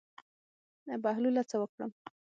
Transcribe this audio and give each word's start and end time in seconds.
بهلوله 1.03 1.43
څه 1.49 1.55
وکړم. 1.61 1.91